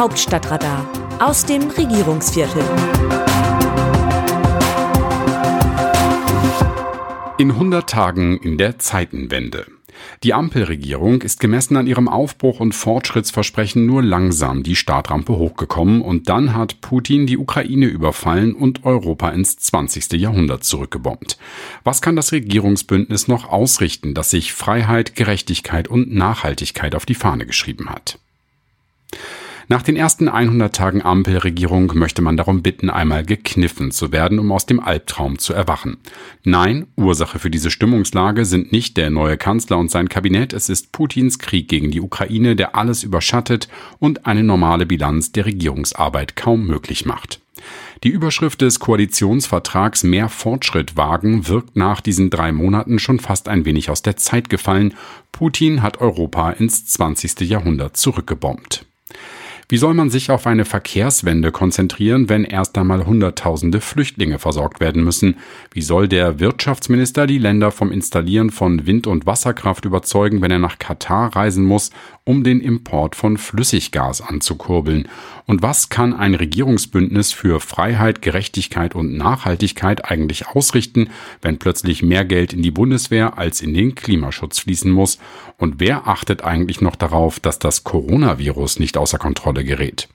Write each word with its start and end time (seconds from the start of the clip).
Hauptstadtradar 0.00 0.88
aus 1.18 1.44
dem 1.44 1.68
Regierungsviertel. 1.68 2.62
In 7.36 7.50
100 7.50 7.86
Tagen 7.86 8.38
in 8.38 8.56
der 8.56 8.78
Zeitenwende. 8.78 9.66
Die 10.22 10.32
Ampelregierung 10.32 11.20
ist 11.20 11.38
gemessen 11.38 11.76
an 11.76 11.86
ihrem 11.86 12.08
Aufbruch 12.08 12.60
und 12.60 12.74
Fortschrittsversprechen 12.74 13.84
nur 13.84 14.02
langsam 14.02 14.62
die 14.62 14.74
Startrampe 14.74 15.36
hochgekommen 15.36 16.00
und 16.00 16.30
dann 16.30 16.54
hat 16.54 16.80
Putin 16.80 17.26
die 17.26 17.36
Ukraine 17.36 17.84
überfallen 17.84 18.54
und 18.54 18.86
Europa 18.86 19.28
ins 19.28 19.58
20. 19.58 20.12
Jahrhundert 20.14 20.64
zurückgebombt. 20.64 21.36
Was 21.84 22.00
kann 22.00 22.16
das 22.16 22.32
Regierungsbündnis 22.32 23.28
noch 23.28 23.50
ausrichten, 23.50 24.14
das 24.14 24.30
sich 24.30 24.54
Freiheit, 24.54 25.14
Gerechtigkeit 25.14 25.88
und 25.88 26.10
Nachhaltigkeit 26.10 26.94
auf 26.94 27.04
die 27.04 27.14
Fahne 27.14 27.44
geschrieben 27.44 27.90
hat? 27.90 28.18
Nach 29.72 29.82
den 29.82 29.94
ersten 29.94 30.28
100 30.28 30.74
Tagen 30.74 31.00
Ampelregierung 31.00 31.92
möchte 31.94 32.22
man 32.22 32.36
darum 32.36 32.60
bitten, 32.60 32.90
einmal 32.90 33.24
gekniffen 33.24 33.92
zu 33.92 34.10
werden, 34.10 34.40
um 34.40 34.50
aus 34.50 34.66
dem 34.66 34.80
Albtraum 34.80 35.38
zu 35.38 35.54
erwachen. 35.54 35.98
Nein, 36.42 36.88
Ursache 36.96 37.38
für 37.38 37.50
diese 37.50 37.70
Stimmungslage 37.70 38.46
sind 38.46 38.72
nicht 38.72 38.96
der 38.96 39.10
neue 39.10 39.36
Kanzler 39.36 39.78
und 39.78 39.88
sein 39.88 40.08
Kabinett, 40.08 40.52
es 40.54 40.70
ist 40.70 40.90
Putins 40.90 41.38
Krieg 41.38 41.68
gegen 41.68 41.92
die 41.92 42.00
Ukraine, 42.00 42.56
der 42.56 42.74
alles 42.74 43.04
überschattet 43.04 43.68
und 44.00 44.26
eine 44.26 44.42
normale 44.42 44.86
Bilanz 44.86 45.30
der 45.30 45.46
Regierungsarbeit 45.46 46.34
kaum 46.34 46.66
möglich 46.66 47.06
macht. 47.06 47.40
Die 48.02 48.08
Überschrift 48.08 48.62
des 48.62 48.80
Koalitionsvertrags 48.80 50.02
Mehr 50.02 50.30
Fortschritt 50.30 50.96
wagen 50.96 51.46
wirkt 51.46 51.76
nach 51.76 52.00
diesen 52.00 52.28
drei 52.28 52.50
Monaten 52.50 52.98
schon 52.98 53.20
fast 53.20 53.46
ein 53.46 53.64
wenig 53.64 53.88
aus 53.88 54.02
der 54.02 54.16
Zeit 54.16 54.50
gefallen. 54.50 54.94
Putin 55.30 55.80
hat 55.80 56.00
Europa 56.00 56.50
ins 56.50 56.86
20. 56.86 57.42
Jahrhundert 57.42 57.96
zurückgebombt. 57.96 58.89
Wie 59.70 59.76
soll 59.76 59.94
man 59.94 60.10
sich 60.10 60.32
auf 60.32 60.48
eine 60.48 60.64
Verkehrswende 60.64 61.52
konzentrieren, 61.52 62.28
wenn 62.28 62.42
erst 62.42 62.76
einmal 62.76 63.06
Hunderttausende 63.06 63.80
Flüchtlinge 63.80 64.40
versorgt 64.40 64.80
werden 64.80 65.04
müssen? 65.04 65.36
Wie 65.72 65.80
soll 65.80 66.08
der 66.08 66.40
Wirtschaftsminister 66.40 67.28
die 67.28 67.38
Länder 67.38 67.70
vom 67.70 67.92
Installieren 67.92 68.50
von 68.50 68.84
Wind- 68.84 69.06
und 69.06 69.26
Wasserkraft 69.26 69.84
überzeugen, 69.84 70.42
wenn 70.42 70.50
er 70.50 70.58
nach 70.58 70.80
Katar 70.80 71.36
reisen 71.36 71.64
muss, 71.64 71.90
um 72.24 72.42
den 72.42 72.60
Import 72.60 73.14
von 73.14 73.38
Flüssiggas 73.38 74.20
anzukurbeln? 74.20 75.06
Und 75.46 75.62
was 75.62 75.88
kann 75.88 76.14
ein 76.14 76.34
Regierungsbündnis 76.34 77.30
für 77.30 77.60
Freiheit, 77.60 78.22
Gerechtigkeit 78.22 78.96
und 78.96 79.16
Nachhaltigkeit 79.16 80.04
eigentlich 80.10 80.48
ausrichten, 80.48 81.10
wenn 81.42 81.60
plötzlich 81.60 82.02
mehr 82.02 82.24
Geld 82.24 82.52
in 82.52 82.62
die 82.62 82.72
Bundeswehr 82.72 83.38
als 83.38 83.60
in 83.60 83.72
den 83.72 83.94
Klimaschutz 83.94 84.58
fließen 84.58 84.90
muss? 84.90 85.18
Und 85.58 85.78
wer 85.78 86.08
achtet 86.08 86.42
eigentlich 86.42 86.80
noch 86.80 86.96
darauf, 86.96 87.38
dass 87.38 87.58
das 87.58 87.84
Coronavirus 87.84 88.78
nicht 88.80 88.96
außer 88.96 89.18
Kontrolle 89.18 89.59
Kontrolle 89.60 89.64
gerät. 89.64 90.08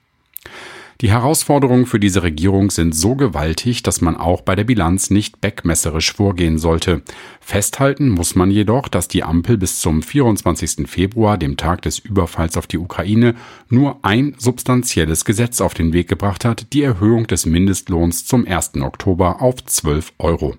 Die 1.01 1.09
Herausforderungen 1.09 1.85
für 1.85 1.99
diese 1.99 2.23
Regierung 2.23 2.71
sind 2.71 2.95
so 2.95 3.15
gewaltig, 3.15 3.83
dass 3.83 3.99
man 3.99 4.15
auch 4.15 4.39
bei 4.39 4.55
der 4.55 4.63
Bilanz 4.63 5.09
nicht 5.09 5.41
beckmesserisch 5.41 6.13
vorgehen 6.13 6.57
sollte. 6.57 7.01
Festhalten 7.41 8.07
muss 8.07 8.35
man 8.35 8.49
jedoch, 8.49 8.88
dass 8.88 9.09
die 9.09 9.21
Ampel 9.21 9.57
bis 9.57 9.81
zum 9.81 10.01
24. 10.01 10.88
Februar, 10.89 11.38
dem 11.38 11.57
Tag 11.57 11.81
des 11.81 11.99
Überfalls 11.99 12.55
auf 12.55 12.66
die 12.66 12.77
Ukraine, 12.77 13.35
nur 13.69 13.99
ein 14.03 14.35
substanzielles 14.38 15.25
Gesetz 15.25 15.59
auf 15.59 15.73
den 15.73 15.91
Weg 15.91 16.07
gebracht 16.07 16.45
hat, 16.45 16.71
die 16.71 16.83
Erhöhung 16.83 17.27
des 17.27 17.45
Mindestlohns 17.45 18.25
zum 18.25 18.47
1. 18.47 18.75
Oktober 18.75 19.41
auf 19.41 19.66
12 19.66 20.13
Euro. 20.17 20.55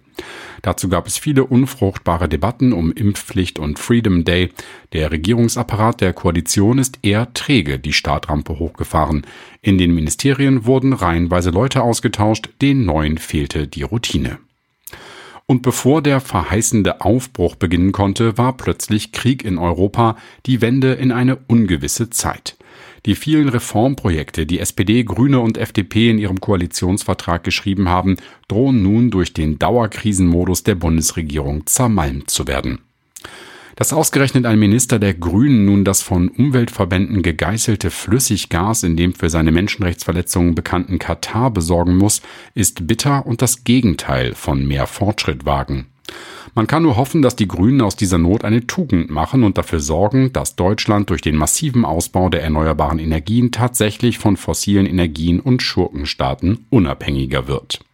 Dazu 0.62 0.88
gab 0.88 1.06
es 1.06 1.18
viele 1.18 1.44
unfruchtbare 1.44 2.28
Debatten 2.28 2.72
um 2.72 2.92
Impfpflicht 2.92 3.58
und 3.58 3.78
Freedom 3.78 4.24
Day. 4.24 4.50
Der 4.92 5.10
Regierungsapparat 5.10 6.00
der 6.00 6.12
Koalition 6.12 6.78
ist 6.78 6.98
eher 7.02 7.32
träge 7.34 7.78
die 7.78 7.92
Startrampe 7.92 8.58
hochgefahren. 8.58 9.26
In 9.62 9.78
den 9.78 9.94
Ministerien 9.94 10.64
wurden 10.64 10.92
reihenweise 10.92 11.50
Leute 11.50 11.82
ausgetauscht, 11.82 12.50
den 12.62 12.84
neuen 12.84 13.18
fehlte 13.18 13.66
die 13.66 13.82
Routine. 13.82 14.38
Und 15.46 15.62
bevor 15.62 16.02
der 16.02 16.20
verheißende 16.20 17.02
Aufbruch 17.02 17.54
beginnen 17.54 17.92
konnte, 17.92 18.36
war 18.36 18.56
plötzlich 18.56 19.12
Krieg 19.12 19.44
in 19.44 19.58
Europa, 19.58 20.16
die 20.44 20.60
Wende 20.60 20.94
in 20.94 21.12
eine 21.12 21.36
ungewisse 21.36 22.10
Zeit. 22.10 22.56
Die 23.06 23.14
vielen 23.14 23.48
Reformprojekte, 23.48 24.46
die 24.46 24.58
SPD, 24.58 25.04
Grüne 25.04 25.38
und 25.38 25.58
FDP 25.58 26.10
in 26.10 26.18
ihrem 26.18 26.40
Koalitionsvertrag 26.40 27.44
geschrieben 27.44 27.88
haben, 27.88 28.16
drohen 28.48 28.82
nun 28.82 29.12
durch 29.12 29.32
den 29.32 29.60
Dauerkrisenmodus 29.60 30.64
der 30.64 30.74
Bundesregierung 30.74 31.66
zermalmt 31.66 32.30
zu 32.30 32.48
werden. 32.48 32.80
Dass 33.76 33.92
ausgerechnet 33.92 34.44
ein 34.44 34.58
Minister 34.58 34.98
der 34.98 35.14
Grünen 35.14 35.66
nun 35.66 35.84
das 35.84 36.02
von 36.02 36.28
Umweltverbänden 36.28 37.22
gegeißelte 37.22 37.90
Flüssiggas 37.90 38.82
in 38.82 38.96
dem 38.96 39.14
für 39.14 39.30
seine 39.30 39.52
Menschenrechtsverletzungen 39.52 40.56
bekannten 40.56 40.98
Katar 40.98 41.52
besorgen 41.52 41.96
muss, 41.96 42.22
ist 42.54 42.88
bitter 42.88 43.24
und 43.24 43.40
das 43.40 43.62
Gegenteil 43.62 44.34
von 44.34 44.66
mehr 44.66 44.88
Fortschritt 44.88 45.44
wagen. 45.44 45.86
Man 46.54 46.66
kann 46.66 46.82
nur 46.82 46.96
hoffen, 46.96 47.22
dass 47.22 47.36
die 47.36 47.48
Grünen 47.48 47.80
aus 47.80 47.96
dieser 47.96 48.18
Not 48.18 48.44
eine 48.44 48.66
Tugend 48.66 49.10
machen 49.10 49.44
und 49.44 49.58
dafür 49.58 49.80
sorgen, 49.80 50.32
dass 50.32 50.56
Deutschland 50.56 51.10
durch 51.10 51.22
den 51.22 51.36
massiven 51.36 51.84
Ausbau 51.84 52.28
der 52.28 52.42
erneuerbaren 52.42 52.98
Energien 52.98 53.50
tatsächlich 53.52 54.18
von 54.18 54.36
fossilen 54.36 54.86
Energien 54.86 55.40
und 55.40 55.62
Schurkenstaaten 55.62 56.66
unabhängiger 56.70 57.48
wird. 57.48 57.85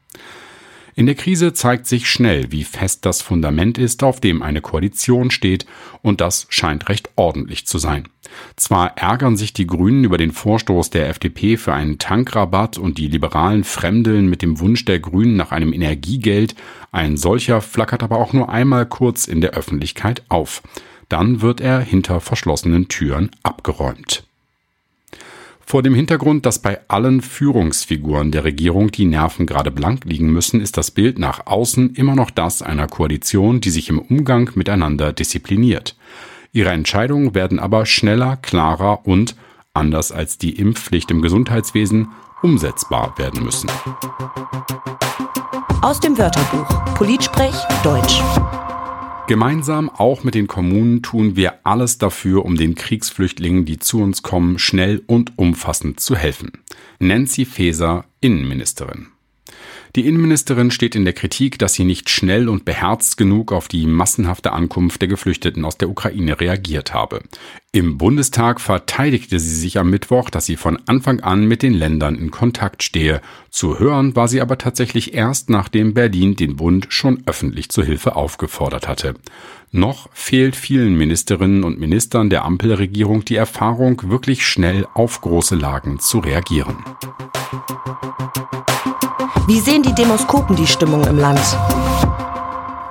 In 0.95 1.07
der 1.07 1.15
Krise 1.15 1.55
zeigt 1.55 1.87
sich 1.87 2.09
schnell, 2.09 2.53
wie 2.53 2.65
fest 2.65 3.07
das 3.07 3.23
Fundament 3.23 3.79
ist, 3.79 4.03
auf 4.03 4.21
dem 4.21 4.43
eine 4.43 4.61
Koalition 4.61 5.31
steht, 5.31 5.65
und 6.03 6.21
das 6.21 6.47
scheint 6.51 6.89
recht 6.91 7.11
ordentlich 7.17 7.67
zu 7.67 7.79
sein. 7.79 8.09
Zwar 8.57 8.99
ärgern 8.99 9.37
sich 9.37 9.55
die 9.55 9.67
Grünen 9.67 10.05
über 10.05 10.19
den 10.19 10.33
Vorstoß 10.33 10.91
der 10.91 11.09
FDP 11.09 11.57
für 11.57 11.73
einen 11.73 11.99
Tankrabatt 11.99 12.77
und 12.77 12.99
die 12.99 13.09
Liberalen 13.09 13.65
fremdeln 13.65 14.29
mit 14.29 14.43
dem 14.43 14.61
Wunsch 14.61 14.85
der 14.85 15.01
Grünen 15.01 15.37
nach 15.37 15.51
einem 15.51 15.73
Energiegeld, 15.73 16.55
ein 16.93 17.17
solcher 17.17 17.63
flackert 17.63 18.03
aber 18.03 18.19
auch 18.19 18.35
nur 18.35 18.51
einmal 18.51 18.85
kurz 18.85 19.27
in 19.27 19.41
der 19.41 19.53
Öffentlichkeit 19.53 20.23
auf. 20.29 20.63
Dann 21.09 21.41
wird 21.41 21.61
er 21.61 21.81
hinter 21.81 22.21
verschlossenen 22.21 22.89
Türen 22.89 23.31
abgeräumt. 23.43 24.25
Vor 25.67 25.83
dem 25.83 25.95
Hintergrund, 25.95 26.45
dass 26.45 26.59
bei 26.59 26.81
allen 26.89 27.23
Führungsfiguren 27.23 28.31
der 28.31 28.45
Regierung 28.45 28.91
die 28.91 29.05
Nerven 29.05 29.47
gerade 29.47 29.71
blank 29.71 30.05
liegen 30.05 30.31
müssen, 30.31 30.61
ist 30.61 30.77
das 30.77 30.91
Bild 30.91 31.19
nach 31.19 31.47
außen 31.47 31.95
immer 31.95 32.15
noch 32.15 32.31
das 32.31 32.63
einer 32.63 32.87
Koalition, 32.87 33.61
die 33.61 33.71
sich 33.71 33.89
im 33.89 33.99
Umgang 33.99 34.51
miteinander 34.55 35.13
diszipliniert. 35.13 35.97
Ihre 36.53 36.71
Entscheidungen 36.71 37.35
werden 37.35 37.59
aber 37.59 37.87
schneller, 37.87 38.37
klarer 38.37 39.07
und, 39.07 39.37
anders 39.73 40.13
als 40.13 40.37
die 40.37 40.57
Impfpflicht 40.57 41.11
im 41.11 41.23
Gesundheitswesen, 41.23 42.09
umsetzbar 42.43 43.15
werden 43.17 43.45
müssen. 43.45 43.71
Aus 45.81 46.01
dem 46.01 46.19
Wörterbuch 46.19 46.95
Politsprech 46.95 47.55
Deutsch. 47.83 48.21
Gemeinsam 49.33 49.89
auch 49.89 50.25
mit 50.25 50.35
den 50.35 50.47
Kommunen 50.47 51.01
tun 51.01 51.37
wir 51.37 51.65
alles 51.65 51.97
dafür, 51.97 52.45
um 52.45 52.57
den 52.59 52.75
Kriegsflüchtlingen, 52.75 53.65
die 53.65 53.79
zu 53.79 54.03
uns 54.03 54.23
kommen, 54.23 54.59
schnell 54.59 55.03
und 55.07 55.39
umfassend 55.39 56.01
zu 56.01 56.15
helfen. 56.15 56.53
Nancy 56.99 57.47
Faeser, 57.47 58.05
Innenministerin. 58.21 59.07
Die 59.97 60.07
Innenministerin 60.07 60.71
steht 60.71 60.95
in 60.97 61.07
der 61.07 61.15
Kritik, 61.15 61.59
dass 61.59 61.73
sie 61.73 61.85
nicht 61.85 62.11
schnell 62.11 62.47
und 62.47 62.67
beherzt 62.67 63.17
genug 63.17 63.53
auf 63.53 63.69
die 63.69 63.87
massenhafte 63.87 64.53
Ankunft 64.53 65.01
der 65.01 65.09
Geflüchteten 65.09 65.65
aus 65.65 65.79
der 65.79 65.89
Ukraine 65.89 66.39
reagiert 66.39 66.93
habe. 66.93 67.23
Im 67.75 67.97
Bundestag 67.97 68.61
verteidigte 68.61 69.41
sie 69.41 69.57
sich 69.57 69.79
am 69.79 69.89
Mittwoch, 69.89 70.29
dass 70.29 70.45
sie 70.45 70.57
von 70.57 70.79
Anfang 70.85 71.21
an 71.21 71.47
mit 71.47 71.63
den 71.63 71.73
Ländern 71.73 72.17
in 72.17 72.31
Kontakt 72.31 72.83
stehe. 72.83 73.23
Zu 73.49 73.79
hören 73.79 74.15
war 74.15 74.29
sie 74.29 74.43
aber 74.43 74.59
tatsächlich 74.59 75.15
erst, 75.15 75.49
nachdem 75.49 75.95
Berlin 75.95 76.37
den 76.37 76.57
Bund 76.57 76.89
schon 76.91 77.23
öffentlich 77.25 77.71
zur 77.71 77.87
Hilfe 77.87 78.15
aufgefordert 78.15 78.89
hatte. 78.89 79.15
Noch 79.71 80.11
fehlt 80.13 80.55
vielen 80.55 80.99
Ministerinnen 80.99 81.65
und 81.65 81.81
Ministern 81.81 82.29
der 82.29 82.45
Ampelregierung 82.45 83.25
die 83.25 83.37
Erfahrung, 83.37 84.03
wirklich 84.11 84.47
schnell 84.47 84.87
auf 84.93 85.23
große 85.23 85.55
Lagen 85.55 85.99
zu 85.99 86.19
reagieren. 86.19 86.77
Wie 89.47 89.61
sehen 89.61 89.83
die 89.83 89.95
Demoskopen 89.95 90.57
die 90.57 90.67
Stimmung 90.67 91.07
im 91.07 91.17
Land? 91.17 91.41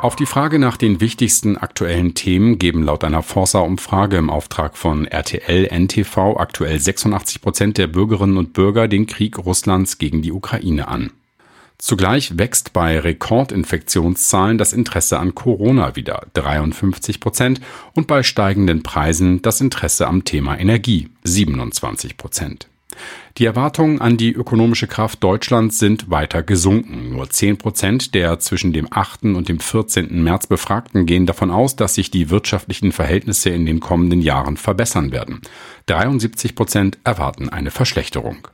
Auf 0.01 0.15
die 0.15 0.25
Frage 0.25 0.57
nach 0.57 0.77
den 0.77 0.99
wichtigsten 0.99 1.57
aktuellen 1.57 2.15
Themen 2.15 2.57
geben 2.57 2.81
laut 2.81 3.03
einer 3.03 3.21
Forsa-Umfrage 3.21 4.17
im 4.17 4.31
Auftrag 4.31 4.75
von 4.75 5.05
RTL 5.05 5.67
NTV 5.67 6.37
aktuell 6.37 6.79
86 6.79 7.39
Prozent 7.39 7.77
der 7.77 7.85
Bürgerinnen 7.85 8.37
und 8.37 8.53
Bürger 8.53 8.87
den 8.87 9.05
Krieg 9.05 9.37
Russlands 9.37 9.99
gegen 9.99 10.23
die 10.23 10.31
Ukraine 10.31 10.87
an. 10.87 11.11
Zugleich 11.77 12.39
wächst 12.39 12.73
bei 12.73 12.99
Rekordinfektionszahlen 12.99 14.57
das 14.57 14.73
Interesse 14.73 15.19
an 15.19 15.35
Corona 15.35 15.95
wieder 15.95 16.25
53 16.33 17.19
Prozent 17.19 17.61
und 17.93 18.07
bei 18.07 18.23
steigenden 18.23 18.81
Preisen 18.81 19.43
das 19.43 19.61
Interesse 19.61 20.07
am 20.07 20.25
Thema 20.25 20.57
Energie 20.57 21.09
27 21.25 22.17
Prozent. 22.17 22.70
Die 23.37 23.45
Erwartungen 23.45 24.01
an 24.01 24.17
die 24.17 24.33
ökonomische 24.33 24.87
Kraft 24.87 25.23
Deutschlands 25.23 25.79
sind 25.79 26.09
weiter 26.09 26.43
gesunken. 26.43 27.11
Nur 27.11 27.29
10 27.29 27.57
Prozent 27.57 28.13
der 28.13 28.39
zwischen 28.39 28.73
dem 28.73 28.87
8. 28.91 29.23
und 29.23 29.49
dem 29.49 29.59
14. 29.59 30.23
März 30.23 30.47
Befragten 30.47 31.05
gehen 31.05 31.25
davon 31.25 31.49
aus, 31.49 31.75
dass 31.75 31.95
sich 31.95 32.11
die 32.11 32.29
wirtschaftlichen 32.29 32.91
Verhältnisse 32.91 33.49
in 33.49 33.65
den 33.65 33.79
kommenden 33.79 34.21
Jahren 34.21 34.57
verbessern 34.57 35.11
werden. 35.11 35.41
73 35.87 36.55
Prozent 36.55 36.99
erwarten 37.03 37.49
eine 37.49 37.71
Verschlechterung. 37.71 38.47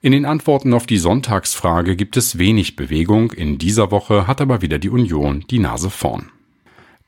In 0.00 0.12
den 0.12 0.24
Antworten 0.24 0.74
auf 0.74 0.86
die 0.86 0.98
Sonntagsfrage 0.98 1.94
gibt 1.94 2.16
es 2.16 2.38
wenig 2.38 2.76
Bewegung. 2.76 3.30
In 3.32 3.58
dieser 3.58 3.90
Woche 3.90 4.26
hat 4.26 4.40
aber 4.40 4.60
wieder 4.60 4.78
die 4.78 4.90
Union 4.90 5.44
die 5.48 5.60
Nase 5.60 5.90
vorn. 5.90 6.30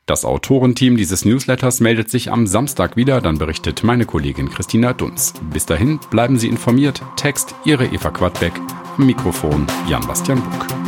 Das 0.06 0.26
Autorenteam 0.26 0.98
dieses 0.98 1.24
Newsletters 1.24 1.80
meldet 1.80 2.10
sich 2.10 2.30
am 2.30 2.46
Samstag 2.46 2.94
wieder, 2.94 3.22
dann 3.22 3.38
berichtet 3.38 3.84
meine 3.84 4.04
Kollegin 4.04 4.50
Christina 4.50 4.92
Dunz. 4.92 5.32
Bis 5.50 5.64
dahin 5.64 5.98
bleiben 6.10 6.38
Sie 6.38 6.48
informiert. 6.48 7.00
Text 7.16 7.54
Ihre 7.64 7.86
Eva 7.86 8.10
Quadbeck, 8.10 8.52
Mikrofon 8.98 9.66
Jan-Bastian 9.88 10.42
Buck. 10.42 10.83